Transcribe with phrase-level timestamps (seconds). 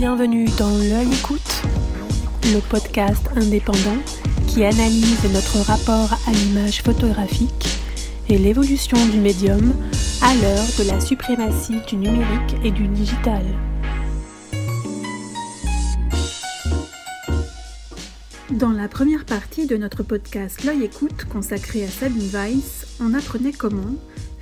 [0.00, 1.62] Bienvenue dans L'œil écoute,
[2.44, 3.98] le podcast indépendant
[4.48, 7.66] qui analyse notre rapport à l'image photographique
[8.30, 9.74] et l'évolution du médium
[10.22, 13.44] à l'heure de la suprématie du numérique et du digital.
[18.52, 23.52] Dans la première partie de notre podcast L'œil écoute consacré à Sabine Weiss, on apprenait
[23.52, 23.96] comment,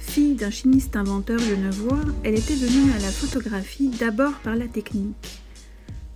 [0.09, 5.28] Fille d'un chimiste inventeur genevois, elle était venue à la photographie d'abord par la technique.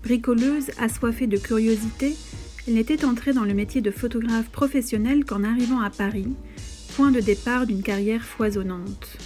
[0.02, 2.16] Bricoleuse, assoiffée de curiosité,
[2.66, 6.28] elle n'était entrée dans le métier de photographe professionnel qu'en arrivant à Paris,
[6.96, 9.16] point de départ d'une carrière foisonnante.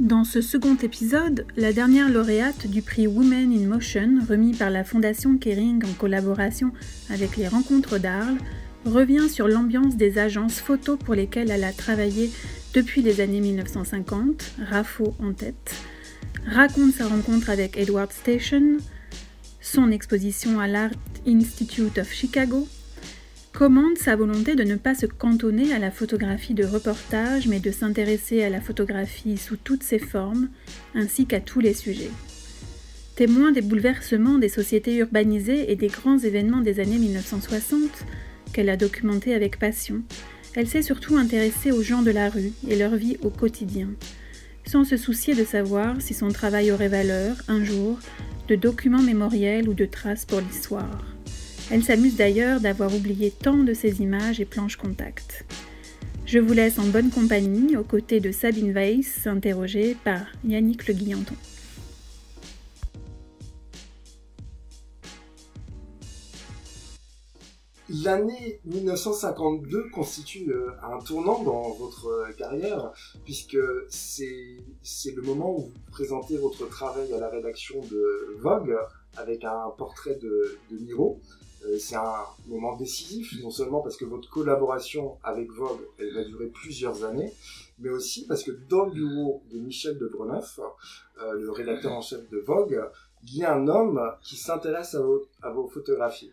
[0.00, 4.82] Dans ce second épisode, la dernière lauréate du prix Women in Motion, remis par la
[4.82, 6.72] Fondation Kering en collaboration
[7.10, 8.38] avec les Rencontres d'Arles,
[8.84, 12.30] revient sur l'ambiance des agences photo pour lesquelles elle a travaillé
[12.72, 15.76] depuis les années 1950, RAFO en tête,
[16.46, 18.78] raconte sa rencontre avec Edward Station,
[19.64, 20.92] son exposition à l'Art
[21.26, 22.68] Institute of Chicago,
[23.54, 27.70] commande sa volonté de ne pas se cantonner à la photographie de reportage, mais de
[27.70, 30.50] s'intéresser à la photographie sous toutes ses formes,
[30.94, 32.10] ainsi qu'à tous les sujets.
[33.16, 38.04] Témoin des bouleversements des sociétés urbanisées et des grands événements des années 1960,
[38.52, 40.02] qu'elle a documentés avec passion,
[40.54, 43.88] elle s'est surtout intéressée aux gens de la rue et leur vie au quotidien,
[44.66, 47.98] sans se soucier de savoir si son travail aurait valeur, un jour,
[48.48, 51.04] de documents mémoriels ou de traces pour l'histoire.
[51.70, 55.44] Elle s'amuse d'ailleurs d'avoir oublié tant de ses images et planches contact.
[56.26, 60.94] Je vous laisse en bonne compagnie aux côtés de Sabine Weiss, interrogée par Yannick Le
[60.94, 61.34] Guillanton.
[67.90, 72.92] L'année 1952 constitue euh, un tournant dans votre euh, carrière,
[73.26, 73.58] puisque
[73.90, 74.56] c'est
[75.14, 78.74] le moment où vous présentez votre travail à la rédaction de Vogue
[79.18, 81.20] avec un portrait de, de Miro.
[81.66, 86.24] Euh, c'est un moment décisif, non seulement parce que votre collaboration avec Vogue, elle va
[86.24, 87.34] durer plusieurs années,
[87.80, 90.58] mais aussi parce que dans le bureau de Michel de Breneuf,
[91.20, 92.82] le rédacteur en chef de Vogue,
[93.24, 94.96] il y a un homme qui s'intéresse
[95.42, 96.32] à vos photographies.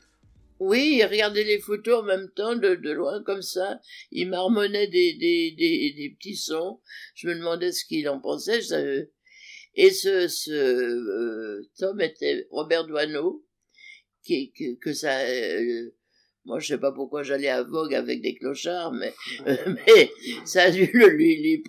[0.63, 3.81] Oui, il regardait les photos en même temps, de, de loin comme ça.
[4.11, 6.79] Il marmonnait des, des, des, des, petits sons.
[7.15, 8.61] Je me demandais ce qu'il en pensait.
[8.61, 9.07] Je
[9.73, 13.43] Et ce, ce euh, Tom était Robert Doineau,
[14.23, 15.21] qui, que, que ça...
[15.21, 15.95] Euh,
[16.45, 19.15] moi, je sais pas pourquoi j'allais à Vogue avec des clochards, mais,
[19.47, 19.57] euh,
[19.87, 20.11] mais
[20.45, 21.63] ça a dû le lui, lui.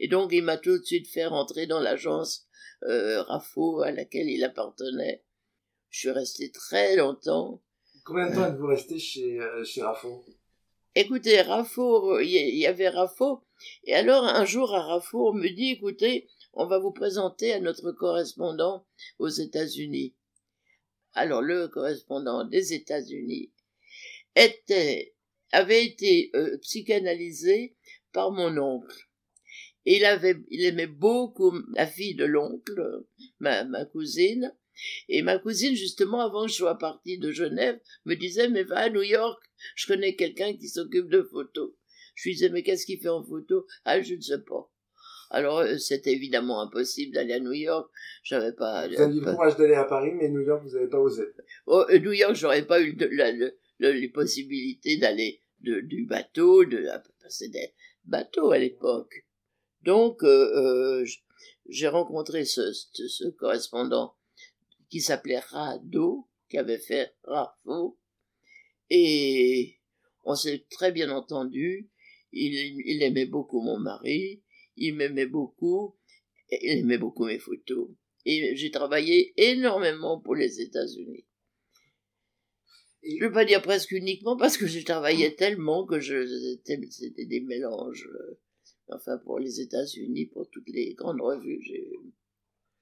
[0.00, 2.48] Et donc, il m'a tout de suite fait rentrer dans l'agence
[2.82, 5.22] euh, Raffo à laquelle il appartenait.
[5.90, 7.62] Je suis resté très longtemps.
[8.08, 9.82] Combien de temps êtes-vous resté chez, euh, chez
[10.94, 13.44] Écoutez, Raffo, il y, avait Raffo.
[13.84, 17.60] Et alors, un jour, à Raffo, on me dit, écoutez, on va vous présenter à
[17.60, 18.86] notre correspondant
[19.18, 20.14] aux États-Unis.
[21.12, 23.52] Alors, le correspondant des États-Unis
[25.52, 27.76] avait été euh, psychanalysé
[28.14, 29.06] par mon oncle.
[29.84, 33.04] Il avait, aimait beaucoup la fille de l'oncle,
[33.38, 34.56] ma cousine,
[35.08, 38.78] et ma cousine, justement, avant que je sois partie de Genève, me disait, mais va
[38.78, 39.42] à New York,
[39.74, 41.72] je connais quelqu'un qui s'occupe de photos.
[42.14, 43.66] Je lui disais, mais qu'est-ce qu'il fait en photo?
[43.84, 44.70] Ah, je ne sais pas.
[45.30, 47.90] Alors, euh, c'était évidemment impossible d'aller à New York.
[48.22, 48.88] J'avais pas.
[48.88, 51.24] Vous aviez le courage d'aller à Paris, mais New York, vous n'avez pas osé.
[51.66, 56.86] Oh, euh, New York, j'aurais pas eu de, la, les possibilités d'aller du bateau, de
[57.20, 57.74] passer des
[58.04, 59.26] bateaux à l'époque.
[59.82, 61.04] Donc, euh,
[61.68, 64.14] j'ai rencontré ce, ce correspondant
[64.88, 67.98] qui s'appelait Rado, qui avait fait Rafo,
[68.90, 69.78] et
[70.24, 71.90] on s'est très bien entendu.
[72.32, 74.42] Il, aimait beaucoup mon mari,
[74.76, 75.96] il m'aimait beaucoup,
[76.50, 77.88] il aimait beaucoup mes photos.
[78.26, 81.24] Et j'ai travaillé énormément pour les États-Unis.
[83.02, 87.40] Je ne veux pas dire presque uniquement parce que j'ai travaillé tellement que c'était des
[87.40, 88.06] mélanges.
[88.12, 88.38] Euh,
[88.90, 91.90] enfin, pour les États-Unis, pour toutes les grandes revues, j'ai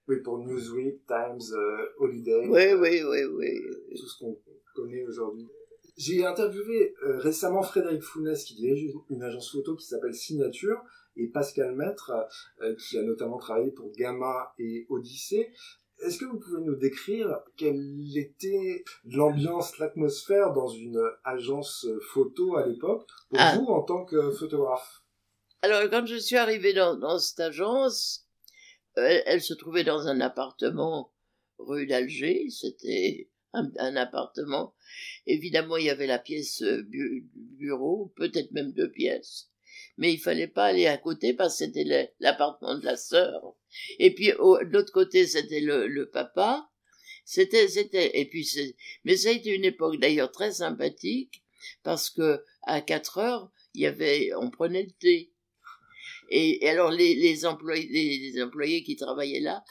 [0.08, 2.47] oui, pour Newsweek, Times, euh, Holiday.
[2.49, 3.61] Oui, oui, oui, oui.
[3.91, 4.38] Tout ce qu'on
[4.75, 5.49] connaît aujourd'hui.
[5.97, 10.81] J'ai interviewé euh, récemment Frédéric Founès qui dirige une, agence photo qui s'appelle Signature
[11.17, 12.12] et Pascal Maître
[12.61, 15.50] euh, qui a notamment travaillé pour Gamma et Odyssée.
[16.00, 22.67] Est-ce que vous pouvez nous décrire quelle était l'ambiance, l'atmosphère dans une agence photo à
[22.67, 23.56] l'époque pour ah.
[23.56, 25.03] vous en tant que photographe?
[25.62, 28.25] Alors quand je suis arrivé dans, dans cette agence,
[28.96, 31.12] elle, se trouvait dans un appartement
[31.58, 34.75] rue d'Alger, c'était un, appartement.
[35.26, 36.87] Évidemment, il y avait la pièce euh,
[37.34, 39.50] bureau, peut-être même deux pièces.
[39.98, 43.54] Mais il fallait pas aller à côté parce que c'était l'appartement de la sœur.
[43.98, 46.70] Et puis, de l'autre côté, c'était le, papa.
[47.25, 48.48] C'était, c'était, et puis
[49.04, 51.43] mais ça a été une époque d'ailleurs très sympathique
[51.82, 55.32] parce que à 4 heures, il y avait, on prenait le thé.
[56.28, 59.64] Et, alors les, les, employés, les, employés qui travaillaient là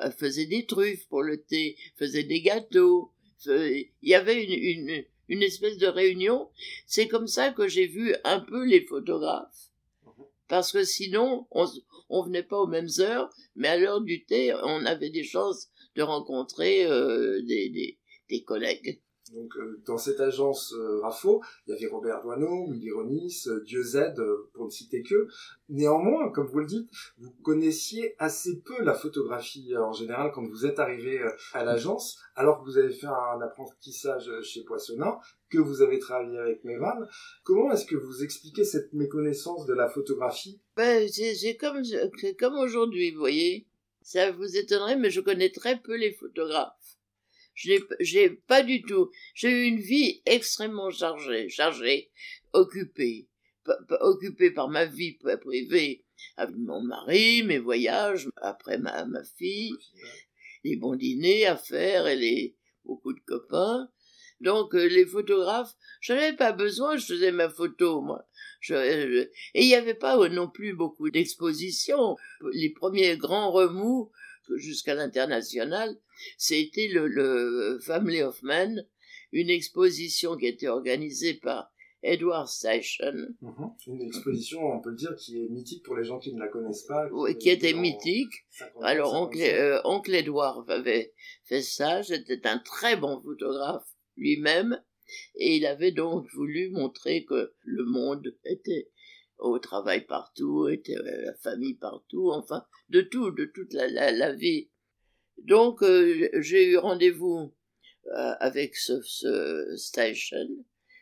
[0.00, 3.12] euh, faisaient des truffes pour le thé, faisaient des gâteaux.
[3.46, 6.48] Il y avait une, une, une espèce de réunion.
[6.86, 9.70] C'est comme ça que j'ai vu un peu les photographes.
[10.48, 11.66] Parce que sinon, on,
[12.10, 15.68] on venait pas aux mêmes heures, mais à l'heure du thé, on avait des chances
[15.96, 17.98] de rencontrer euh, des, des,
[18.28, 19.00] des collègues.
[19.32, 23.62] Donc, euh, dans cette agence euh, RAFO, il y avait Robert Doineau, Willy Ronis, euh,
[23.64, 24.14] Dieu Z,
[24.52, 25.26] pour ne citer que.
[25.70, 30.66] Néanmoins, comme vous le dites, vous connaissiez assez peu la photographie en général quand vous
[30.66, 31.18] êtes arrivé
[31.54, 35.18] à l'agence, alors que vous avez fait un apprentissage chez Poissonnat,
[35.48, 37.06] que vous avez travaillé avec Mévan.
[37.42, 40.60] Comment est-ce que vous expliquez cette méconnaissance de la photographie?
[40.76, 41.82] Ben, C'est comme,
[42.38, 43.66] comme aujourd'hui, vous voyez.
[44.02, 46.98] Ça vous étonnerait, mais je connais très peu les photographes
[47.54, 49.10] j'ai pas du tout.
[49.34, 52.10] J'ai eu une vie extrêmement chargée, chargée,
[52.52, 53.28] occupée,
[54.00, 56.04] occupée par ma vie privée,
[56.36, 59.06] avec mon mari, mes voyages, après ma,
[59.36, 59.74] fille,
[60.64, 63.88] les bons dîners à faire et les beaucoup de copains.
[64.40, 68.26] Donc euh, les photographes, je n'avais pas besoin, je faisais ma photo moi.
[68.68, 72.16] et il n'y avait pas non plus beaucoup d'expositions.
[72.52, 74.10] Les premiers grands remous
[74.56, 75.96] jusqu'à l'international,
[76.36, 78.86] c'était le, le Family of Men,
[79.32, 81.72] une exposition qui était organisée par
[82.02, 83.12] Edward Station.
[83.40, 83.70] Mhm.
[83.86, 86.48] Une exposition, on peut le dire, qui est mythique pour les gens qui ne la
[86.48, 87.08] connaissent pas.
[87.08, 88.32] Qui, qui était mythique.
[88.82, 91.12] Alors, oncle, euh, oncle Edward avait
[91.44, 92.02] fait ça.
[92.02, 93.86] C'était un très bon photographe
[94.16, 94.82] lui-même.
[95.36, 98.88] Et il avait donc voulu montrer que le monde était
[99.42, 104.32] au travail partout, était euh, la famille partout, enfin, de tout, de toute la, la,
[104.32, 104.70] vie.
[105.38, 107.52] Donc, euh, j'ai eu rendez-vous
[108.06, 109.02] euh, avec ce,
[109.76, 110.46] station.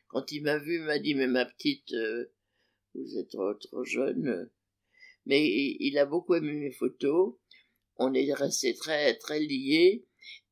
[0.09, 1.95] Quand il m'a vu, il m'a dit, mais ma petite,
[2.95, 4.51] vous êtes trop, trop jeune.
[5.27, 5.47] Mais
[5.79, 7.35] il, a beaucoup aimé mes photos.
[7.97, 10.05] On est restés très, très liés.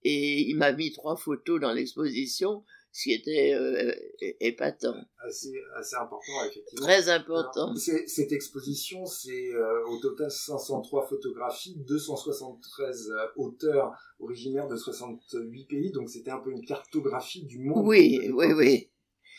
[0.04, 2.64] Et il m'a mis trois photos dans l'exposition
[2.98, 3.94] ce qui était euh,
[4.40, 4.96] épatant.
[5.24, 6.84] Assez, assez important, effectivement.
[6.84, 7.76] Très important.
[7.76, 15.92] cette exposition, c'est euh, au total 503 photographies, 273 euh, auteurs originaires de 68 pays,
[15.92, 17.86] donc c'était un peu une cartographie du monde.
[17.86, 18.90] Oui, oui, oui.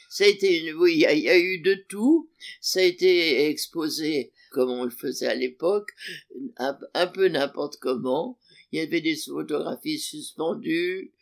[0.10, 2.30] Ça a été, oui, il y, a eu de tout.
[2.62, 5.92] Ça a été exposé comme on le faisait à l'époque,
[6.58, 8.40] un peu n'importe comment
[8.71, 11.13] il y avait des photographies suspendues.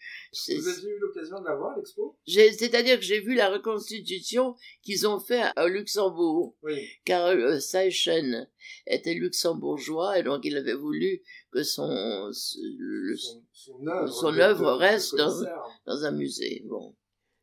[0.48, 2.18] Vous avez eu l'occasion de la voir, l'expo?
[2.26, 6.56] C'est-à-dire que j'ai vu la reconstitution qu'ils ont fait au Luxembourg.
[6.64, 6.86] Oui.
[7.06, 7.58] Car euh,
[8.86, 11.22] était luxembourgeois et donc il avait voulu
[11.52, 13.88] que son, son,
[14.38, 15.42] œuvre, reste dans,
[15.86, 16.64] dans, un musée.
[16.66, 16.96] Bon,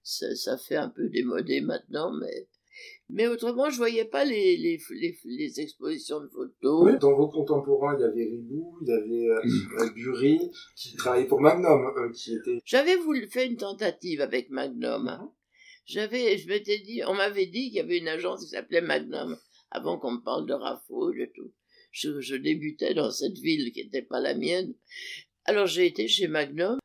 [0.03, 2.47] ça, ça fait un peu démodé maintenant, mais
[3.11, 4.81] mais autrement, je voyais pas les, les,
[5.25, 6.85] les, expositions de photos.
[6.85, 9.83] Oui, dans vos contemporains, il y avait Ribou, il y avait euh, mm.
[9.83, 12.59] euh Bury, qui travaillait pour Magnum, euh, qui était...
[12.65, 15.09] J'avais voulu faire une tentative avec Magnum.
[15.09, 15.33] Hein.
[15.85, 19.37] J'avais, je m'étais dit, on m'avait dit qu'il y avait une agence qui s'appelait Magnum,
[19.71, 21.53] avant qu'on me parle de Raffo et tout.
[21.93, 24.75] Je, je débutais dans cette ville qui n'était pas la mienne.
[25.45, 26.79] Alors j'ai été chez Magnum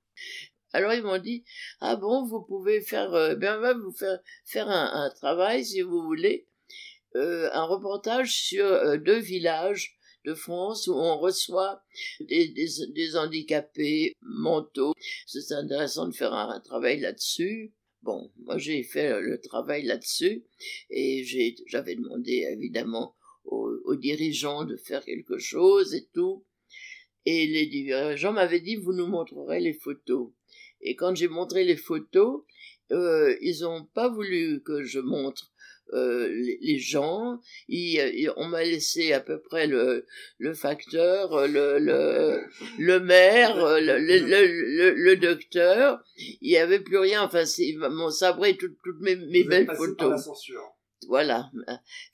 [0.71, 1.43] alors ils m'ont dit
[1.79, 6.01] ah bon vous pouvez faire euh, bien va vous faire faire un, travail si vous
[6.03, 6.47] voulez
[7.15, 11.81] euh, un reportage sur euh, deux villages de France où on reçoit
[12.19, 14.93] des, des, des handicapés mentaux.
[15.25, 17.73] C'est intéressant de faire un, travail là-dessus.
[18.03, 20.45] Bon, moi j'ai fait le travail là-dessus
[20.89, 21.23] et
[21.67, 26.45] j'avais demandé évidemment aux, aux, dirigeants de faire quelque chose et tout.
[27.25, 30.31] Et les dirigeants m'avaient dit vous nous montrerez les photos.
[30.81, 32.43] Et quand j'ai montré les photos,
[32.91, 35.51] euh, ils n'ont pas voulu que je montre
[35.93, 36.29] euh,
[36.61, 37.39] les, gens.
[37.67, 40.05] Ils, on m'a laissé à peu près le,
[40.37, 42.41] le facteur, le, le,
[42.77, 45.99] le maire, le, le, le, docteur.
[46.17, 47.23] Il n'y avait plus rien.
[47.23, 50.29] Enfin, ils m'ont sabré toutes, toutes mes, mes belles photos.
[51.07, 51.49] Voilà.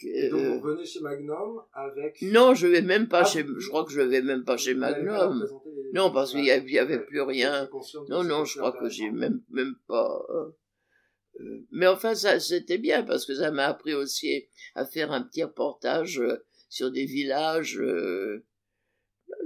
[0.01, 2.21] Et donc vous venez chez Magnum avec.
[2.21, 3.45] Non, je vais même pas ah, chez.
[3.45, 5.47] Je crois que je vais même pas chez Magnum.
[5.93, 7.69] Non, parce qu'il y, avait plus rien.
[8.09, 10.25] Non, non, je crois que j'ai même même pas.
[10.29, 10.49] Euh,
[11.41, 15.21] euh, mais enfin, ça c'était bien parce que ça m'a appris aussi à faire un
[15.21, 17.79] petit reportage euh, sur des villages.
[17.79, 18.41] Non,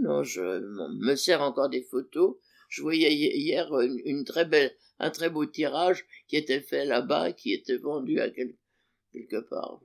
[0.01, 2.36] non, je me sers encore des photos.
[2.67, 7.53] Je voyais hier une, très belle, un très beau tirage qui était fait là-bas, qui
[7.53, 8.55] était vendu à quelqu'un
[9.12, 9.80] quelque part.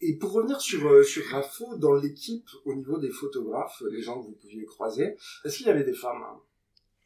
[0.00, 4.20] Et pour revenir sur, euh, sur Rafo, dans l'équipe, au niveau des photographes, les gens
[4.20, 6.22] que vous pouviez croiser, est-ce qu'il y avait des femmes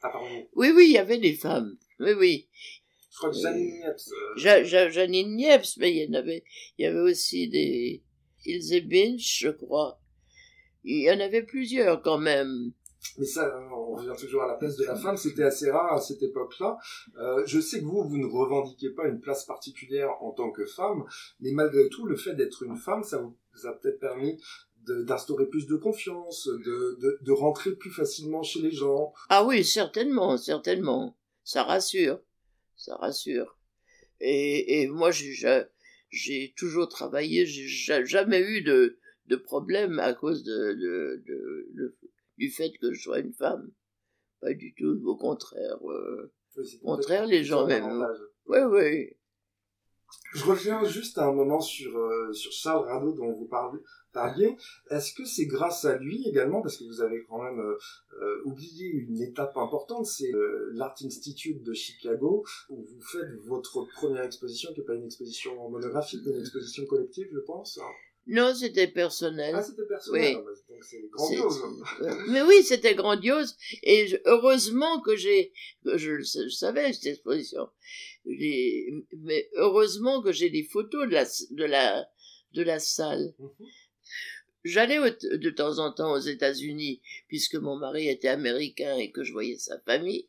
[0.02, 0.48] À part vous?
[0.54, 1.76] Oui, oui, il y avait des femmes.
[2.00, 2.48] Oui, oui.
[3.12, 4.10] Je crois que Janine Niepce.
[4.12, 6.42] euh, Ja- Ja- Janine Niepce, mais il y en avait,
[6.78, 8.02] il y avait aussi des
[8.44, 10.00] Ilse Binch, je crois.
[10.82, 12.72] Il y en avait plusieurs quand même.
[13.18, 16.00] Mais ça, on revient toujours à la place de la femme, c'était assez rare à
[16.00, 16.76] cette époque-là.
[17.18, 20.66] Euh, je sais que vous, vous ne revendiquez pas une place particulière en tant que
[20.66, 21.04] femme,
[21.40, 24.38] mais malgré tout, le fait d'être une femme, ça vous a peut-être permis
[24.86, 29.12] d'instaurer plus de confiance, de, de, de rentrer plus facilement chez les gens.
[29.28, 31.16] Ah oui, certainement, certainement.
[31.44, 32.20] Ça rassure,
[32.76, 33.58] ça rassure.
[34.20, 35.66] Et, et moi, j'ai ja-
[36.10, 41.96] j'ai toujours travaillé, j'ai ja- jamais eu de, de problème à cause de, de- de-
[42.40, 43.70] du fait que je sois une femme.
[44.40, 45.78] Pas du tout, au contraire.
[45.88, 46.32] euh,
[46.82, 48.18] Au contraire, les gens avantage.
[48.46, 49.10] Oui, oui.
[50.34, 53.48] Je reviens juste à un moment sur, euh, sur Charles Rado dont vous
[54.12, 54.56] parliez.
[54.90, 57.76] Est-ce que c'est grâce à lui également, parce que vous avez quand même euh,
[58.20, 63.84] euh, oublié une étape importante, c'est euh, l'Art Institute de Chicago, où vous faites votre
[63.94, 67.78] première exposition, qui n'est pas une exposition monographique, mais une exposition collective, je pense.
[67.78, 67.92] hein?
[68.30, 69.54] Non, c'était personnel.
[69.56, 70.36] Ah, c'était personnel, Oui.
[70.38, 71.62] ah, bah, donc c'est grandiose.
[72.28, 73.56] Mais oui, c'était grandiose.
[73.82, 75.52] Et je- heureusement que j'ai,
[75.84, 77.68] que je, je savais cette exposition.
[78.24, 82.08] Mais heureusement que j'ai des photos de la, de la,
[82.54, 83.34] de la salle.
[83.38, 83.66] Mhm.
[84.64, 89.32] J'allais de temps en temps aux États-Unis, puisque mon mari était américain et que je
[89.32, 90.28] voyais sa famille.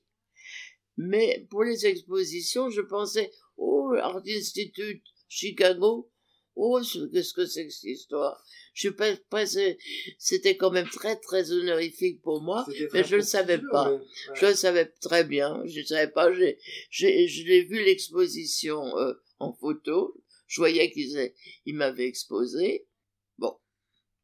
[0.97, 6.10] Mais pour les expositions, je pensais, oh, Art Institute, Chicago,
[6.55, 8.43] oh, ce- qu'est-ce que c'est que cette histoire?
[8.73, 9.77] Je suis pas pressé.
[10.17, 12.65] C'était quand même très, très honorifique pour moi.
[12.71, 13.89] C'était mais je le savais pas.
[13.91, 14.05] mais- ouais.
[14.35, 15.61] Je le savais très bien.
[15.65, 16.31] Je ne savais pas.
[16.33, 16.57] J'ai,
[16.89, 20.15] j'ai, je l'ai vu l'exposition euh, en photo.
[20.47, 21.31] Je voyais qu'ils
[21.65, 22.87] ils m'avaient exposé.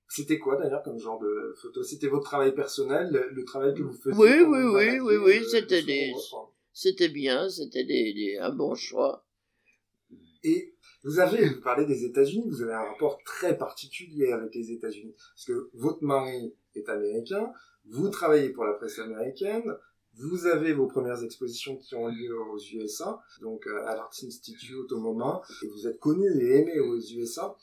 [0.09, 1.83] C'était quoi d'ailleurs comme genre de photo?
[1.83, 5.37] C'était votre travail personnel, le, le travail que vous faisiez Oui, oui, oui, oui, oui,
[5.39, 7.49] euh, c'était de des- endroit C'était bien.
[7.49, 9.25] C'était des, des- un bon choix.
[10.43, 14.71] Et vous avez, vous parlez des États-Unis, vous avez un rapport très particulier avec les
[14.71, 15.13] États-Unis.
[15.35, 17.51] Parce que votre mari est américain,
[17.85, 19.75] vous travaillez pour la presse américaine,
[20.15, 24.91] vous avez vos premières expositions qui ont lieu aux USA, donc euh, à l'Art Institute
[24.91, 27.55] au moment, et vous êtes connu et aimé aux USA.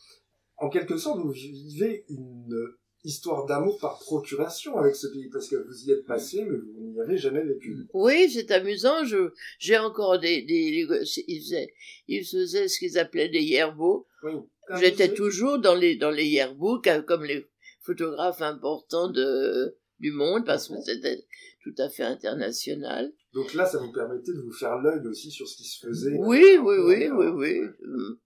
[0.57, 2.75] En quelque sorte, vous vivez une
[3.05, 6.93] histoire d'amour par procuration avec ce pays, parce que vous y êtes passé, mais vous
[6.93, 7.77] n'y avez jamais vécu.
[7.93, 9.05] Oui, c'est amusant.
[9.05, 10.87] Je, j'ai encore des, des,
[11.29, 11.75] ils faisaient,
[12.09, 14.07] ils faisaient ce qu'ils appelaient des yearbooks.
[14.23, 14.33] Oui.
[14.81, 17.47] J'étais toujours dans les, dans les yearbooks, comme les
[17.83, 21.23] photographes importants de, du monde, parce que c'était
[21.63, 23.13] tout à fait international.
[23.35, 26.17] Donc là, ça vous permettait de vous faire l'œil aussi sur ce qui se faisait.
[26.19, 27.61] Oui, oui, oui, oui, oui.
[27.85, 28.19] Hum.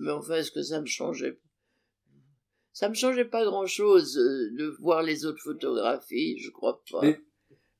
[0.00, 1.38] Mais enfin, est-ce que ça me changeait
[2.78, 7.00] Ça me changeait pas grand-chose de voir les autres photographies, je crois pas.
[7.00, 7.18] Mais-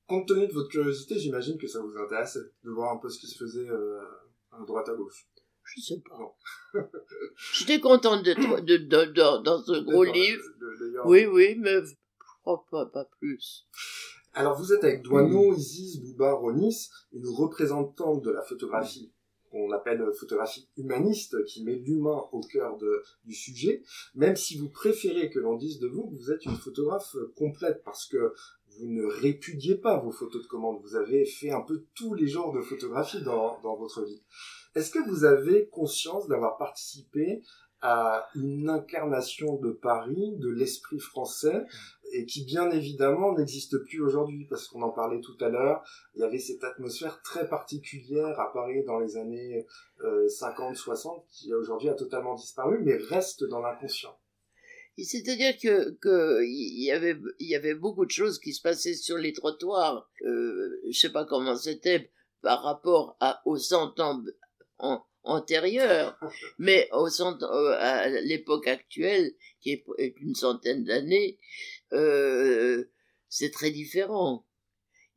[0.06, 3.18] Compte tenu de votre curiosité, j'imagine que ça vous intéressait de voir un peu ce
[3.18, 4.00] qui se faisait euh,
[4.52, 5.28] à droite à gauche.
[5.64, 6.80] Je sais pas.
[7.52, 10.42] J'étais contente d'être de, de, de- dans ce gros livre.
[11.04, 11.92] Oui, oui, mais je
[12.40, 13.66] crois pas, pas plus.
[14.32, 19.12] Alors vous êtes avec Douaneau, Isis, Bouba, Ronis, une représentante de la photographie
[19.56, 22.76] qu'on appelle photographie humaniste, qui met l'humain au cœur
[23.24, 23.82] du sujet,
[24.14, 27.82] même si vous préférez que l'on dise de vous que vous êtes une photographe complète,
[27.84, 28.34] parce que
[28.78, 32.28] vous ne répudiez pas vos photos de commande, vous avez fait un peu tous les
[32.28, 34.22] genres de photographie dans, dans votre vie.
[34.74, 37.42] Est-ce que vous avez conscience d'avoir participé
[37.80, 41.64] à une incarnation de Paris, de l'esprit français,
[42.16, 45.82] et qui bien évidemment n'existe plus aujourd'hui, parce qu'on en parlait tout à l'heure,
[46.14, 49.66] il y avait cette atmosphère très particulière à Paris dans les années
[50.04, 54.16] euh, 50-60, qui aujourd'hui a totalement disparu, mais reste dans l'inconscient.
[54.98, 59.18] C'est-à-dire que, que y avait il y avait beaucoup de choses qui se passaient sur
[59.18, 60.10] les trottoirs.
[60.22, 64.22] Euh, je sais pas comment c'était par rapport à aux cent ans
[64.78, 66.18] an- antérieurs,
[66.58, 71.38] mais au cent euh, à l'époque actuelle qui est une centaine d'années,
[71.92, 72.84] euh,
[73.28, 74.46] c'est très différent.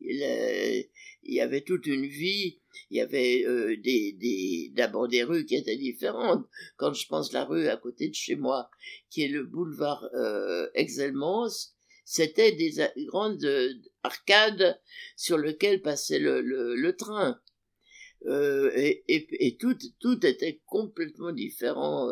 [0.02, 0.82] Il, euh,
[1.24, 2.60] il y avait toute une vie,
[2.90, 6.48] il y avait euh, des, d'abord des rues qui étaient différentes.
[6.78, 8.70] Quand je pense la rue à côté de chez moi,
[9.10, 11.50] qui est le boulevard euh, Exelmans,
[12.06, 12.74] c'était des
[13.06, 13.46] grandes
[14.04, 14.80] arcades
[15.16, 17.40] sur lesquelles passait le, train.
[18.26, 22.10] Et, tout, tout était complètement différent.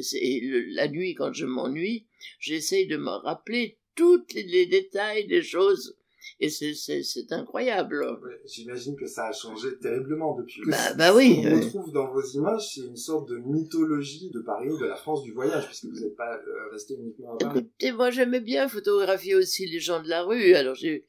[0.00, 2.06] C'est- et le- la nuit, quand je m'ennuie,
[2.38, 5.96] j'essaye de me rappeler tous les, les détails des choses.
[6.42, 8.02] Et c'est, c'est, c'est incroyable.
[8.22, 10.62] Ouais, J'imagine que ça a changé terriblement depuis.
[10.66, 11.56] Bah, bah oui, euh.
[11.56, 15.32] retrouve dans vos images, c'est une sorte de mythologie de Paris, de la France du
[15.32, 17.58] voyage, puisque vous n'êtes pas euh, resté uniquement à Paris.
[17.60, 20.54] Écoutez, moi j'aimais bien photographier aussi les gens de la rue.
[20.54, 21.04] Alors j'ai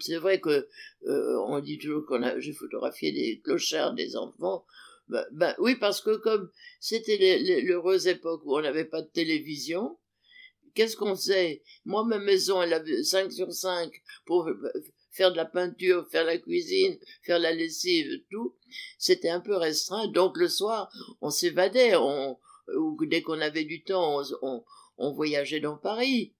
[0.00, 0.68] C'est vrai que
[1.06, 4.64] euh, on dit toujours qu'on a, j'ai photographié des clochards, des enfants.
[5.08, 9.98] Ben, ben oui, parce que comme c'était l'heureuse époque où on n'avait pas de télévision,
[10.74, 13.90] qu'est-ce qu'on sait Moi, ma maison, elle avait 5 sur 5
[14.24, 14.48] pour
[15.12, 18.56] faire de la peinture, faire la cuisine, faire la lessive, tout.
[18.98, 20.08] C'était un peu restreint.
[20.08, 21.96] Donc le soir, on s'évadait.
[21.96, 22.38] On,
[22.76, 24.64] ou dès qu'on avait du temps, on,
[24.98, 26.35] on voyageait dans Paris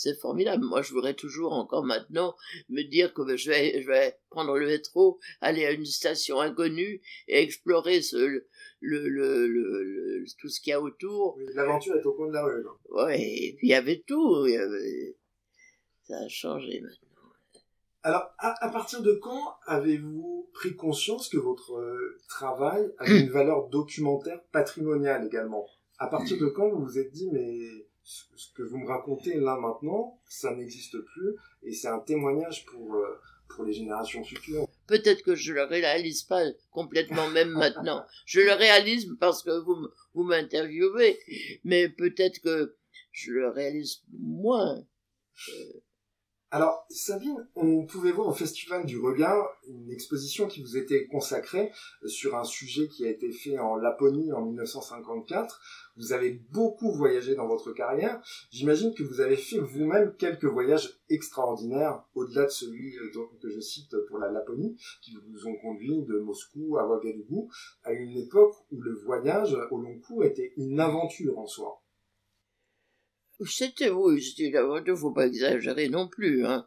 [0.00, 0.64] c'est formidable.
[0.64, 2.34] Moi, je voudrais toujours encore maintenant
[2.70, 7.02] me dire que je vais, je vais prendre le métro, aller à une station inconnue
[7.28, 8.44] et explorer ce, le,
[8.80, 11.38] le, le, tout ce qu'il y a autour.
[11.54, 12.64] L'aventure est au coin de la rue.
[12.90, 14.46] Oui, et puis il y avait tout.
[16.04, 17.08] Ça a changé maintenant.
[18.02, 23.28] Alors, à, à partir de quand avez-vous pris conscience que votre euh, travail avait une
[23.28, 25.66] valeur documentaire patrimoniale également?
[25.98, 27.58] À partir de quand vous vous êtes dit, mais
[28.36, 32.96] ce que vous me racontez là maintenant, ça n'existe plus et c'est un témoignage pour,
[32.96, 34.66] euh, pour les générations futures.
[34.86, 38.04] Peut-être que je le réalise pas complètement même maintenant.
[38.26, 41.20] Je le réalise parce que vous, vous m'interviewez,
[41.64, 42.76] mais peut-être que
[43.12, 44.84] je le réalise moins.
[45.48, 45.80] Euh,
[46.52, 51.70] alors, Sabine, on pouvait voir au Festival du Regard une exposition qui vous était consacrée
[52.02, 55.60] euh, sur un sujet qui a été fait en Laponie en 1954.
[55.96, 58.20] Vous avez beaucoup voyagé dans votre carrière.
[58.50, 63.60] J'imagine que vous avez fait vous-même quelques voyages extraordinaires, au-delà de celui euh, que je
[63.60, 67.48] cite pour la Laponie, qui vous ont conduit de Moscou à Ouagadougou,
[67.84, 71.79] à une époque où le voyage au long cours était une aventure en soi.
[73.46, 76.66] C'était, oui, c'était ne faut pas exagérer non plus, hein.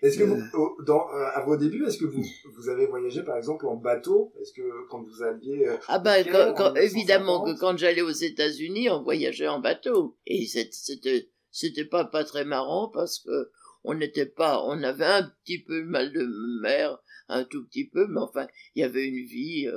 [0.00, 0.84] Est-ce que vous, euh.
[0.84, 4.32] dans, euh, à vos débuts, est-ce que vous, vous avez voyagé par exemple en bateau?
[4.40, 8.90] Est-ce que quand vous alliez euh, ah bah quand, évidemment que quand j'allais aux États-Unis,
[8.90, 13.50] on voyageait en bateau et c'était c'était pas pas très marrant parce que
[13.82, 16.28] on n'était pas, on avait un petit peu mal de
[16.62, 19.68] mer, un tout petit peu, mais enfin il y avait une vie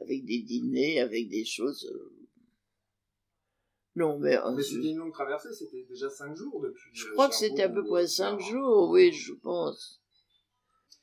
[0.00, 1.90] avec des dîners, avec des choses
[3.98, 4.36] non, mais.
[4.36, 6.90] Euh, mais c'était une longue traversée, c'était déjà cinq jours depuis.
[6.92, 10.00] Je crois que c'était à peu près cinq jours, oui, je pense.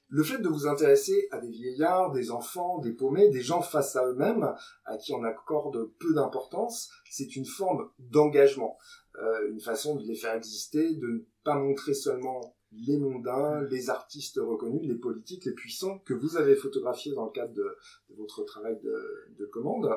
[0.07, 3.95] Le fait de vous intéresser à des vieillards, des enfants, des paumés, des gens face
[3.95, 4.53] à eux-mêmes,
[4.85, 8.77] à qui on accorde peu d'importance, c'est une forme d'engagement,
[9.21, 13.89] euh, une façon de les faire exister, de ne pas montrer seulement les mondains, les
[13.89, 17.75] artistes reconnus, les politiques, les puissants que vous avez photographiés dans le cadre de,
[18.17, 19.89] votre travail de, commande.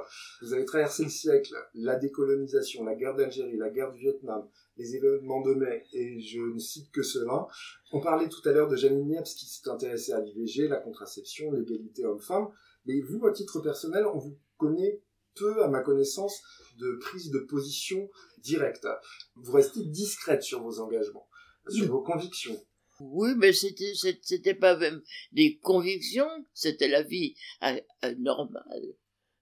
[0.43, 4.95] Vous avez traversé le siècle, la décolonisation, la guerre d'Algérie, la guerre du Vietnam, les
[4.95, 7.49] événements de mai, et je ne cite que cela.
[7.93, 11.51] On parlait tout à l'heure de Janine Niepce qui s'est intéressée à l'IVG, la contraception,
[11.51, 12.49] l'égalité homme-femme,
[12.87, 15.03] mais vous, à titre personnel, on vous connaît
[15.39, 16.43] peu, à ma connaissance,
[16.79, 18.87] de prise de position directe.
[19.37, 21.28] Vous restez discrète sur vos engagements,
[21.69, 22.59] sur vos convictions.
[23.01, 25.03] Oui, mais c'était c'était pas même
[25.33, 28.97] des convictions, c'était la vie euh, euh, normale.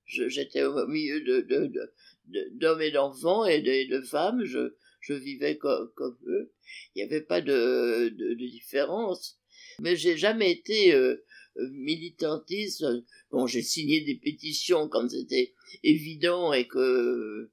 [0.04, 4.44] J'étais au milieu de d'hommes de, et d'enfants et de, femmes.
[4.44, 6.52] Je je vivais comme, comme eux.
[6.94, 9.40] Il n'y avait pas de, de, différence.
[9.80, 11.24] Mais j'ai jamais été euh,
[11.72, 12.84] militantiste.
[13.30, 17.50] Bon, j'ai signé des pétitions quand c'était évident et que,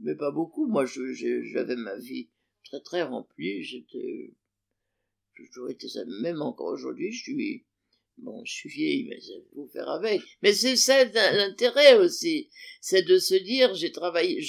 [0.00, 0.66] mais pas beaucoup.
[0.66, 2.28] Moi, j'avais ma vie
[2.64, 3.62] très très remplie.
[3.62, 4.32] J'étais
[5.36, 6.00] toujours été ça.
[6.20, 7.64] Même encore aujourd'hui, je suis,
[8.18, 10.22] bon, je suis vieille, mais ça faut faire avec.
[10.42, 12.50] Mais c'est ça l'intérêt aussi.
[12.80, 14.40] C'est de se dire, j'ai travaillé,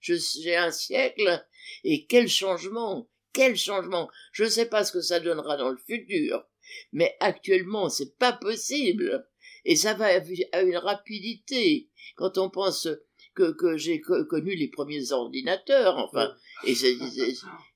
[0.00, 1.44] j'ai un siècle,
[1.84, 4.10] et quel changement, quel changement.
[4.32, 6.44] Je ne sais pas ce que ça donnera dans le futur,
[6.92, 9.26] mais actuellement, c'est pas possible.
[9.64, 10.08] Et ça va
[10.52, 11.88] à une rapidité.
[12.16, 12.88] Quand on pense
[13.34, 16.74] que, que j'ai connu les premiers ordinateurs, enfin, et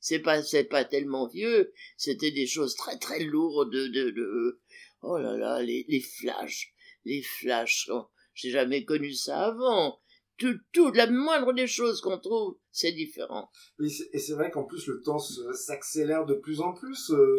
[0.00, 4.60] c'est pas c'est pas tellement vieux, c'était des choses très très lourdes de, de,
[5.02, 6.72] oh là là les, flashs,
[7.04, 7.90] les flashs,
[8.34, 10.00] j'ai jamais connu ça avant.
[10.38, 13.50] Tout, tout, la moindre des choses qu'on trouve, c'est différent.
[13.80, 17.10] et c'est vrai qu'en plus le temps s'accélère de plus en plus.
[17.10, 17.36] Euh,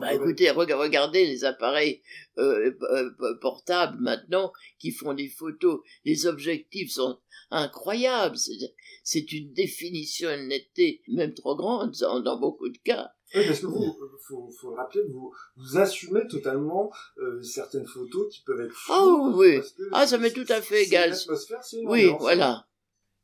[0.00, 2.02] bah écoutez, regardez les appareils
[2.38, 5.80] euh, euh, portables maintenant qui font des photos.
[6.04, 8.36] Les objectifs sont incroyables.
[9.04, 13.12] C'est une définition, une netteté même trop grande dans, beaucoup de cas.
[13.34, 18.42] Oui, parce que vous, faut, faut rappeler, vous, vous assumez totalement euh, certaines photos qui
[18.42, 19.60] peuvent être Oh oui,
[19.92, 21.14] ah ça m'est tout à fait égal.
[21.84, 22.66] Oui, voilà.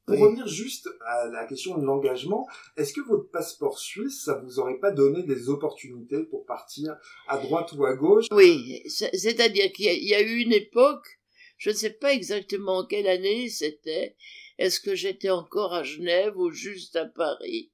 [0.06, 4.60] Pour revenir juste à la question de l'engagement, est-ce que votre passeport suisse, ça vous
[4.60, 8.26] aurait pas donné des opportunités pour partir à droite ou à gauche?
[8.30, 11.18] Oui, c'est-à-dire qu'il y, a eu une époque,
[11.58, 14.14] je ne sais pas exactement quelle année c'était,
[14.58, 17.72] est-ce que j'étais encore à Genève ou juste à Paris?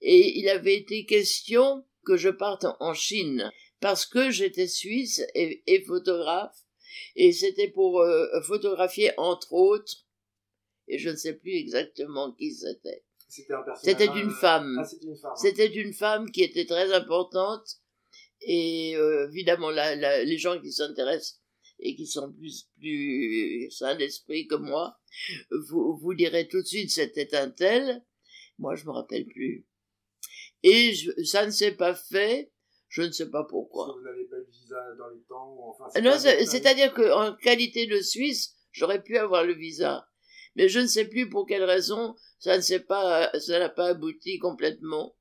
[0.00, 5.62] Et il avait été question que je parte en Chine parce que j'étais suisse et,
[5.66, 6.56] et, photographe,
[7.16, 10.04] et c'était pour euh, photographier entre autres,
[10.86, 13.04] et je ne sais plus exactement qui c'était.
[13.28, 14.82] C'était une femme.
[14.82, 15.32] Ah, une femme.
[15.36, 17.80] C'était une femme qui était très importante,
[18.42, 21.40] et euh, évidemment la, la, les gens qui s'intéressent
[21.78, 24.98] et qui sont plus plus sains d'esprit que moi,
[25.68, 28.04] vous vous direz tout de suite c'était un tel.
[28.60, 29.66] Moi je me rappelle plus.
[30.62, 32.52] Et je, ça ne s'est pas fait
[32.90, 33.94] je ne sais pas pourquoi.
[33.96, 38.56] vous n'avez pas le visa dans les temps enfin, Non, c'est-à-dire qu'en qualité de Suisse,
[38.72, 40.08] j'aurais pu avoir le visa.
[40.56, 43.90] Mais je ne sais plus pour quelle raison, ça ne s'est pas, ça n'a pas
[43.90, 45.14] abouti complètement.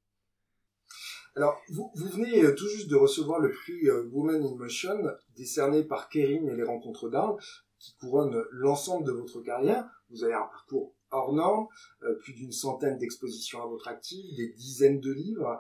[1.36, 4.98] Alors, vous, vous, venez euh, tout juste de recevoir le prix euh, Women in Motion,
[5.38, 7.38] décerné par Kering et les Rencontres d'Arles,
[7.78, 9.88] qui couronne l'ensemble de votre carrière.
[10.10, 11.68] Vous avez un parcours hors norme,
[12.04, 15.60] euh, plus d'une centaine d'expositions à votre actif, des dizaines de livres.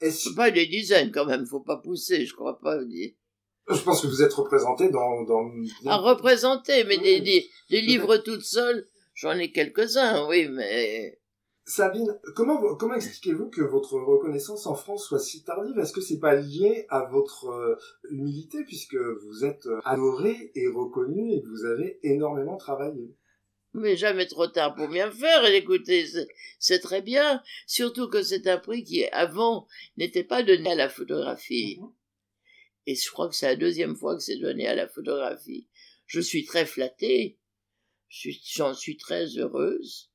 [0.00, 0.34] Est-ce...
[0.34, 2.78] Pas des dizaines quand même, faut pas pousser, je crois pas.
[2.80, 5.24] Je pense que vous êtes représenté dans...
[5.24, 5.50] dans...
[5.86, 11.18] À représenter, mais des, des, des livres toutes seules, j'en ai quelques-uns, oui, mais...
[11.64, 15.78] Sabine, comment, comment expliquez-vous que votre reconnaissance en France soit si tardive?
[15.78, 17.76] Est-ce que c'est pas lié à votre euh,
[18.08, 23.14] humilité puisque vous êtes euh, adoré et reconnu et que vous avez énormément travaillé?
[23.74, 25.44] Mais jamais trop tard pour bien faire.
[25.46, 26.06] Et écoutez,
[26.58, 27.42] c'est très bien.
[27.66, 31.78] Surtout que c'est un prix qui, avant, n'était pas donné à la photographie.
[31.80, 31.92] Mhm.
[32.86, 35.66] Et je crois que c'est la deuxième fois que c'est donné à la photographie.
[36.06, 37.38] Je suis très flattée.
[38.08, 40.10] J'en suis, très heureuse.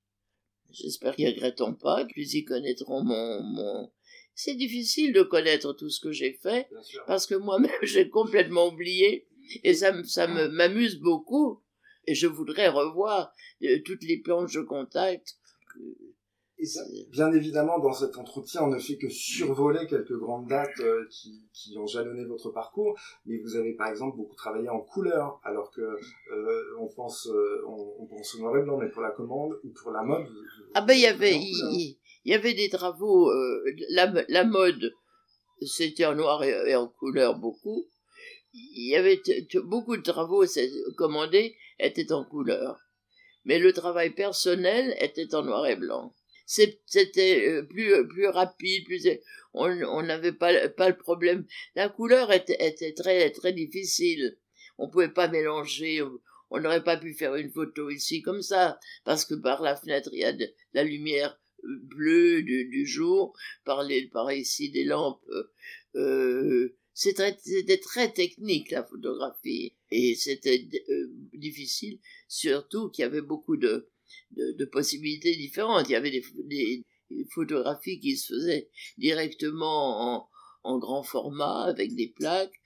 [0.72, 3.92] J'espère qu'ils regretteront pas, qu'ils y connaîtront mon, mon...
[4.34, 6.68] C'est difficile de connaître tout ce que j'ai fait,
[7.06, 9.28] parce que moi-même j'ai complètement oublié,
[9.63, 11.62] et ça, ça m'amuse beaucoup
[12.08, 15.38] et je voudrais revoir euh, toutes les planches de contact.
[16.60, 16.66] Et
[17.12, 21.44] bien évidemment, dans cet entretien, on ne fait que survoler quelques grandes dates euh, qui,
[21.52, 25.72] qui, ont jalonné votre parcours, mais vous avez par exemple beaucoup travaillé en couleur, alors
[25.72, 27.28] que euh, on pense
[27.68, 30.26] on, on, pense au noir et blanc, mais pour la commande ou pour la mode.
[30.74, 33.30] ah ben il y avait il, y avait des travaux
[33.89, 34.94] la, la mode
[35.66, 37.86] c'était en noir et, en couleur beaucoup.
[38.54, 39.22] Il y avait
[39.63, 40.46] beaucoup de travaux
[40.96, 42.80] commandés était en couleur.
[43.46, 46.16] Mais le travail personnel était en noir et blanc.
[46.46, 49.08] C'était euh, plus, euh, plus rapide, plus,
[49.54, 51.46] on n'avait pas, le problème.
[51.76, 54.38] La couleur était, très, très difficile.
[54.78, 56.02] On pouvait pas mélanger,
[56.50, 60.10] on n'aurait pas pu faire une photo ici comme ça, parce que par la fenêtre,
[60.13, 63.36] il y a de, la lumière euh, bleue du, du jour,
[63.66, 65.24] par, les, par ici des lampes
[65.96, 73.58] euh, c'était très technique la photographie et c'était euh, difficile, surtout qu'il y avait beaucoup
[73.58, 73.89] de,
[74.32, 75.89] de, de, possibilités différentes.
[75.89, 76.86] Il y avait des, des,
[77.32, 80.29] photographies qui se faisaient directement en,
[80.63, 82.62] en grand format avec des plaques.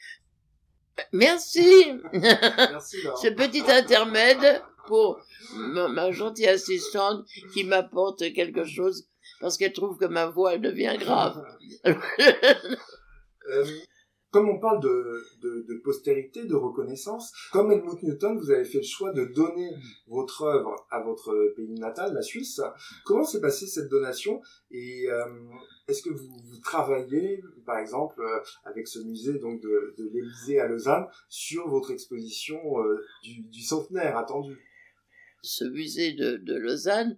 [1.12, 1.86] Merci.
[2.14, 5.20] Merci Ce petit intermède pour
[5.54, 9.08] ma, ma gentille assistante qui m'apporte quelque chose
[9.40, 11.44] parce qu'elle trouve que ma voix devient grave.
[11.86, 13.66] euh,
[14.32, 18.80] comme on parle de, de, de, postérité, de reconnaissance, comme Helmut Newton, vous avez fait
[18.80, 19.72] le choix de donner
[20.08, 22.62] votre œuvre à votre pays natal, la Suisse.
[23.06, 25.26] Comment s'est passée cette donation et euh,
[25.88, 30.60] est-ce que vous, vous, travaillez, par exemple, euh, avec ce musée donc de, de l'Élysée
[30.60, 34.58] à Lausanne, sur votre exposition euh, du, du, centenaire attendu?
[35.42, 37.18] Ce musée de, de Lausanne,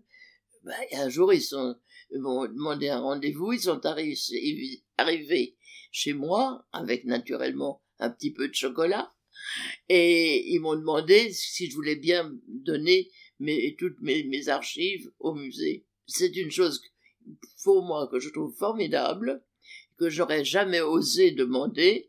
[0.63, 1.75] ben, un jour ils sont
[2.17, 4.15] m'ont demandé un rendez-vous, ils sont arrivés,
[4.99, 5.57] arrivés
[5.91, 9.13] chez moi, avec naturellement un petit peu de chocolat,
[9.87, 13.09] et ils m'ont demandé si je voulais bien donner
[13.39, 15.85] mes, toutes mes, mes archives au musée.
[16.05, 16.81] C'est une chose
[17.63, 19.43] pour moi que je trouve formidable,
[19.97, 22.08] que j'aurais jamais osé demander.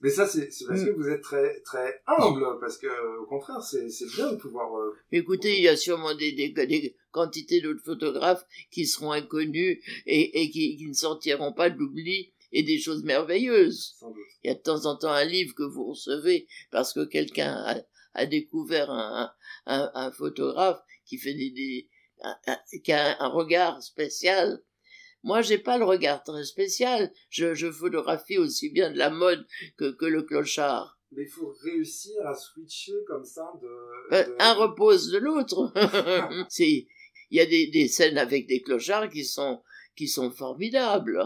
[0.00, 0.86] Mais ça, c'est parce mm.
[0.86, 4.76] que vous êtes très très humble, parce que au contraire, c'est bien de pouvoir.
[4.78, 9.78] Euh, Écoutez, il y a sûrement des, des, des quantités d'autres photographes qui seront inconnus
[10.06, 13.96] et, et qui, qui ne sortiront pas de l'oubli et des choses merveilleuses.
[14.42, 17.52] Il y a de temps en temps un livre que vous recevez parce que quelqu'un
[17.52, 17.76] a,
[18.14, 19.32] a, découvert un,
[19.66, 21.88] un, un, photographe qui fait des, des
[22.82, 24.62] qui a un regard spécial.
[25.24, 27.10] Moi, j'ai pas le regard très spécial.
[27.30, 29.46] Je, je photographie aussi bien de la mode
[29.78, 30.98] que, que le clochard.
[31.12, 34.16] Mais il faut réussir à switcher comme ça de...
[34.16, 34.36] Euh.
[34.38, 35.72] Un repose de l'autre.
[36.58, 36.86] il
[37.30, 39.62] y a des, des scènes avec des clochards qui sont,
[39.96, 41.18] qui sont formidables.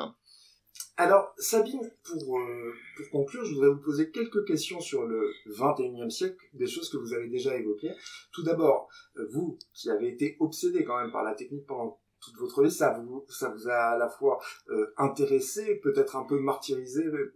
[0.96, 6.10] Alors, Sabine, pour, euh, pour conclure, je voudrais vous poser quelques questions sur le 21e
[6.10, 7.92] siècle, des choses que vous avez déjà évoquées.
[8.32, 12.36] Tout d'abord, euh, vous, qui avez été obsédé quand même par la technique pendant toute
[12.36, 16.38] votre vie, ça vous, ça vous a à la fois euh, intéressé, peut-être un peu
[16.38, 17.04] martyrisé.
[17.04, 17.32] Euh,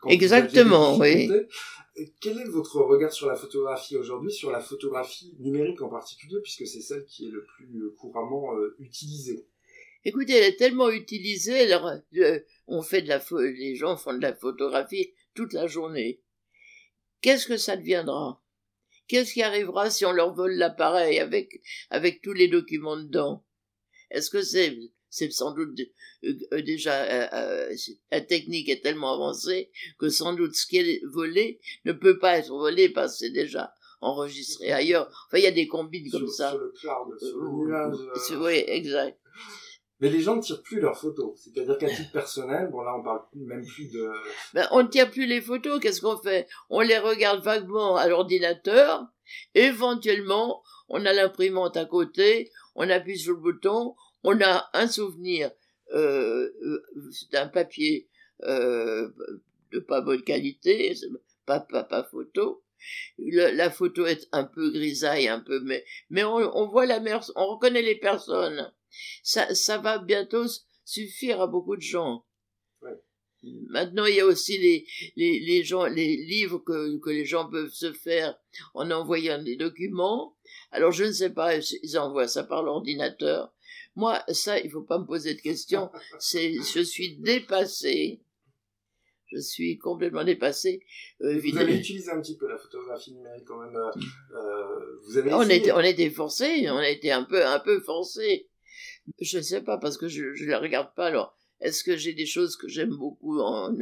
[0.00, 1.30] quand Exactement, oui.
[2.20, 6.66] Quel est votre regard sur la photographie aujourd'hui, sur la photographie numérique en particulier, puisque
[6.66, 9.46] c'est celle qui est le plus couramment euh, utilisée?
[10.04, 11.92] Écoutez, elle est tellement utilisée, alors,
[12.66, 16.20] on fait de la, les gens font de la photographie toute la journée.
[17.20, 18.42] Qu'est-ce que ça deviendra?
[19.06, 23.44] Qu'est-ce qui arrivera si on leur vole l'appareil avec, avec tous les documents dedans?
[24.12, 24.78] Est-ce que c'est,
[25.10, 25.78] c'est sans doute
[26.24, 27.74] euh, déjà euh, euh,
[28.10, 32.38] la technique est tellement avancée que sans doute ce qui est volé ne peut pas
[32.38, 35.08] être volé parce que c'est déjà enregistré ailleurs.
[35.26, 36.50] Enfin, il y a des combines comme ça.
[36.50, 37.96] Sur le cloud, sur le nuage.
[38.40, 39.18] Oui, exact.
[40.00, 41.32] Mais les gens ne tirent plus leurs photos.
[41.36, 44.10] C'est-à-dire qu'à titre personnel, bon là on parle même plus de...
[44.52, 46.48] Ben, on ne tire plus les photos, qu'est-ce qu'on fait?
[46.70, 49.06] On les regarde vaguement à l'ordinateur,
[49.54, 55.50] éventuellement on a l'imprimante à côté, on appuie sur le bouton, on a un souvenir
[55.92, 56.82] euh, euh
[57.32, 58.08] d'un papier
[58.44, 59.10] euh,
[59.72, 60.94] de pas bonne qualité,
[61.46, 62.62] pas, pas, pas photo.
[63.18, 67.24] la photo est un peu grisaille, un peu, mais, mais on, on voit la mer,
[67.36, 68.72] on reconnaît les personnes
[69.22, 70.44] ça, ça va bientôt
[70.84, 72.24] suffire à beaucoup de gens.
[73.42, 77.50] Maintenant, il y a aussi les, les, les, gens, les livres que, que les gens
[77.50, 78.38] peuvent se faire
[78.72, 80.36] en envoyant des documents.
[80.70, 83.52] Alors, je ne sais pas, ils envoient ça par l'ordinateur.
[83.94, 85.90] Moi, ça, il faut pas me poser de questions.
[86.18, 88.22] C'est, je suis dépassé.
[89.26, 90.84] Je suis complètement dépassé.
[91.22, 93.76] Euh, vous avez utilisé un petit peu la photographie numérique quand même.
[93.76, 93.90] Euh,
[94.36, 97.80] euh vous avez on était, on était forcé, on a été un peu, un peu
[97.80, 98.50] forcé.
[99.20, 101.06] Je ne sais pas parce que je ne la regarde pas.
[101.06, 103.74] Alors, est-ce que j'ai des choses que j'aime beaucoup en,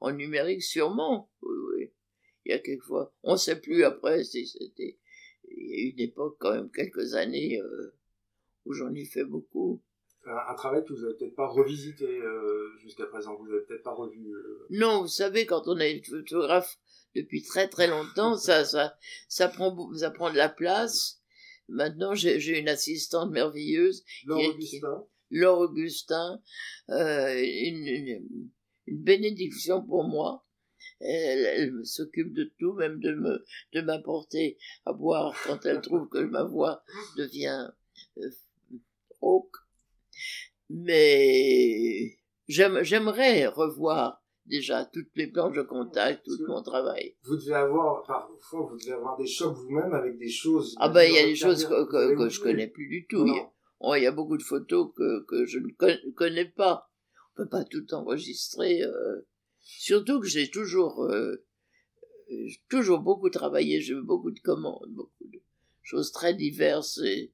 [0.00, 0.62] en numérique?
[0.62, 1.30] Sûrement.
[1.42, 1.92] Oui, oui.
[2.46, 3.12] Il y a quelquefois.
[3.22, 4.98] On ne sait plus après si c'était.
[5.56, 7.94] Il y a eu une époque, quand même, quelques années, euh,
[8.64, 9.82] où j'en ai fait beaucoup.
[10.24, 13.94] Un, travail que vous n'avez peut-être pas revisité euh, jusqu'à présent, vous n'avez peut-être pas
[13.94, 14.26] revu.
[14.34, 14.66] Euh.
[14.70, 16.78] Non, vous savez, quand on est photographe
[17.14, 18.96] depuis très très longtemps, ça, ça,
[19.28, 21.20] ça prend, ça prend de la place.
[21.68, 24.04] Maintenant, j'ai une assistante merveilleuse.
[24.24, 25.06] Laure Augustin.
[25.30, 26.40] Laure Augustin,
[26.90, 30.45] euh, une, une, bénédiction pour moi.
[31.00, 36.18] Elle, s'occupe de tout, même de me de m'apporter à boire quand elle trouve que
[36.18, 36.82] ma voix
[37.16, 37.68] devient
[38.18, 38.30] euh,
[39.20, 39.56] rauque.
[40.70, 47.16] Mais j'aimerais revoir déjà toutes les planches de contact, tout mon travail.
[47.24, 50.74] Vous devez avoir, parfois, vous devez avoir des chocs vous-même avec des choses.
[50.78, 53.26] Ah ben, il y a des choses que, que, que je connais plus du tout.
[53.80, 56.88] Oh, il y, a, beaucoup de photos que, que je ne connais pas.
[57.32, 58.82] On peut pas tout enregistrer.
[58.82, 59.26] Euh,
[59.66, 61.42] surtout que j'ai toujours, euh,
[62.68, 63.80] toujours beaucoup travaillé.
[63.80, 65.40] J'ai beaucoup de commandes, beaucoup de
[65.82, 67.32] choses très diverses et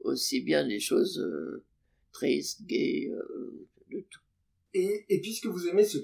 [0.00, 1.64] aussi bien des choses euh,
[2.12, 3.10] tristes, gaies,
[3.90, 4.20] de tout.
[4.74, 5.98] Et, puisque vous aimez ce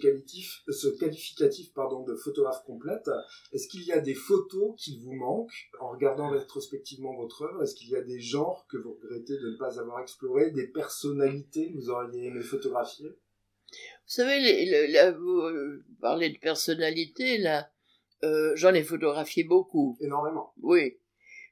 [0.99, 3.09] qualificatif pardon, de photographe complète,
[3.53, 7.63] est-ce qu'il y a des photos qui vous manquent en regardant rétrospectivement votre œuvre?
[7.63, 10.67] Est-ce qu'il y a des genres que vous regrettez de ne pas avoir explorés, des
[10.67, 13.17] personnalités que vous auriez aimé photographier?
[14.09, 17.71] Vous savez, vous euh, parlez de personnalités, là,
[18.25, 19.99] euh, j'en ai photographié beaucoup.
[20.01, 20.53] Énormément.
[20.63, 20.99] Oui.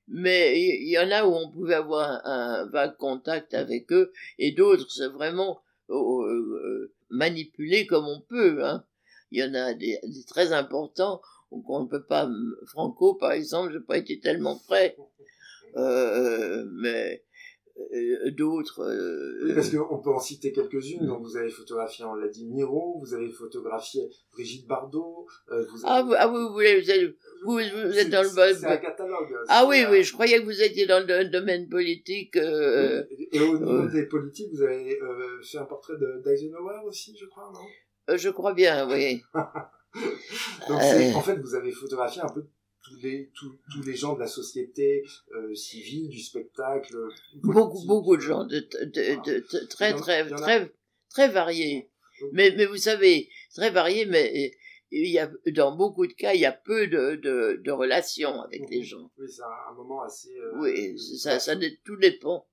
[0.09, 4.53] Mais il y, en a où on pouvait avoir un, vague contact avec eux, et
[4.53, 5.63] d'autres, c'est vraiment...
[5.91, 8.65] Euh, manipuler comme on peut.
[8.65, 8.85] Hein.
[9.31, 12.29] Il y en a des, très importants qu'on ne peut pas.
[12.67, 14.97] Franco, par exemple, j'ai pas été tellement prêt,
[15.77, 17.26] euh, mais euh,
[18.31, 18.81] d'autres.
[18.81, 21.07] Euh, parce qu'on peut en citer quelques-unes.
[21.07, 25.27] Donc vous avez photographié, on l'a dit, Miro, vous avez photographié Brigitte Bardot.
[25.49, 29.35] Vous ah, vous, ah, vous, vous, êtes, vous, êtes dans le C'est un catalogue.
[29.49, 32.37] Ah oui, oui, je croyais que vous étiez dans le domaine politique.
[32.37, 34.99] Euh, et au niveau des politiques, vous avez
[35.43, 38.17] fait un portrait d'Eisenhower aussi, je crois, non?
[38.17, 39.23] Je crois bien, oui.
[40.69, 40.81] Donc
[41.17, 42.45] en fait, vous avez photographié un peu
[42.87, 46.97] tous les, tous, tous les gens de la société euh, civile, du spectacle.
[47.43, 50.73] Beaucoup, beaucoup de gens, de, de, de, très, très, très,
[51.11, 51.91] très variés.
[52.33, 54.53] Mais, mais vous savez, très variés, mais
[54.91, 58.41] il y a, dans beaucoup de cas, il y a peu de, de, de relations
[58.43, 59.11] avec les gens.
[59.19, 60.35] Oui, c'est un, moment assez.
[60.39, 62.47] Euh, oui, ça, ça, tout dépend.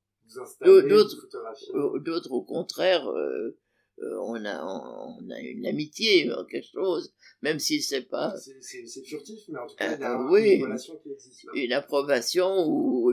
[0.61, 1.27] D'autres,
[1.75, 3.57] euh, d'autres, au contraire, euh, euh,
[4.21, 9.59] on a on a une amitié quelque chose même si c'est pas c'est furtif mais
[9.59, 13.11] en tout cas il y a euh, oui, une relation qui existe une approbation ou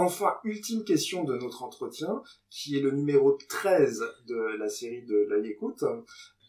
[0.00, 5.26] Enfin, ultime question de notre entretien, qui est le numéro 13 de la série de
[5.28, 5.82] La Écoute.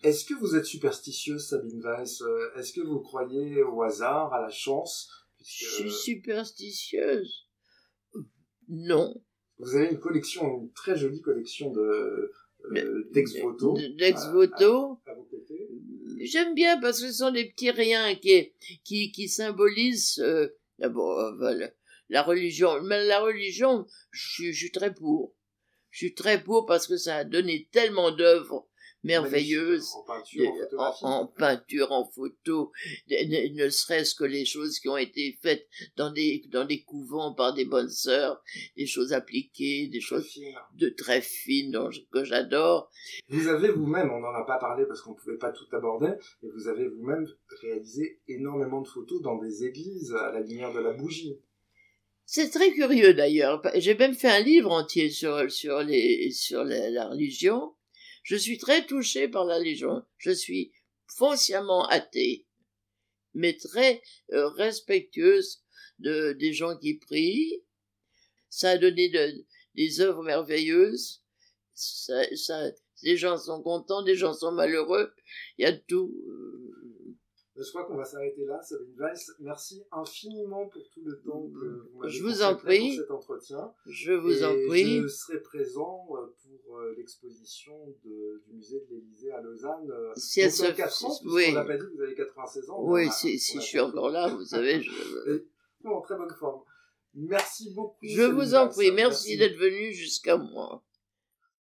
[0.03, 2.21] Est-ce que vous êtes superstitieuse, Sabine Weiss?
[2.55, 5.09] Est-ce que vous croyez au hasard, à la chance?
[5.39, 7.47] Je suis superstitieuse.
[8.67, 9.19] Non.
[9.57, 12.31] Vous avez une collection, une très jolie collection de
[13.11, 13.77] d'ex-voto.
[13.97, 14.99] D'ex-voto.
[16.21, 18.51] J'aime bien parce que ce sont des petits riens qui,
[18.83, 20.49] qui, qui symbolisent euh,
[20.89, 21.15] bon,
[22.09, 22.81] la religion.
[22.83, 25.35] Mais la religion, je, je suis très pour.
[25.91, 28.68] Je suis très pour parce que ça a donné tellement d'œuvres
[29.03, 30.51] merveilleuse en peinture,
[31.03, 32.71] en, peinture, en photo,
[33.09, 37.53] ne, serait-ce que les choses qui ont été faites dans des dans des couvents par
[37.53, 38.41] des bonnes sœurs,
[38.75, 40.39] des choses appliquées, des choses
[40.73, 41.77] de très fines
[42.11, 42.91] que j'adore.
[43.29, 46.13] Vous avez vous-même, on n'en a pas parlé parce qu'on ne pouvait pas tout aborder,
[46.41, 47.25] mais vous avez vous-même
[47.61, 51.39] réalisé énormément de photos dans des églises à la lumière de la bougie.
[52.25, 53.61] C'est très curieux d'ailleurs.
[53.75, 57.73] J'ai même fait un livre entier sur sur les sur la religion
[58.29, 60.05] je suis très touché par la Légion.
[60.19, 60.71] Je suis
[61.07, 62.45] foncièrement athée,
[63.33, 65.63] mais très euh, respectueuse
[65.97, 67.63] de, des gens qui prient.
[68.51, 69.11] Ça a donné
[69.73, 71.23] des œuvres merveilleuses.
[71.73, 72.69] Ça, ça,
[73.01, 75.11] des gens sont contents, des gens sont malheureux.
[75.57, 76.13] Il y a tout.
[77.59, 79.31] Je crois qu'on va s'arrêter là, Sabine Weiss.
[79.39, 82.95] Merci infiniment pour tout le temps que vous m'avez je vous en prie.
[82.95, 83.73] pour cet entretien.
[83.85, 85.01] Je vous en prie.
[85.01, 86.33] Je serai présent euh,
[86.65, 89.91] pour euh, l'exposition du musée de l'Élysée à Lausanne.
[89.91, 90.71] Euh, si elle se...
[90.71, 91.47] 4 ans, oui.
[91.49, 92.77] On n'a pas dit que vous avez 96 ans.
[92.79, 94.81] Oui, si, si je suis encore là, vous savez.
[94.81, 95.43] Je...
[95.85, 96.61] en très bonne forme.
[97.13, 97.97] Merci beaucoup.
[98.03, 98.91] Je vous en prie.
[98.91, 99.37] Merci, Merci.
[99.37, 100.81] d'être venu jusqu'à moi.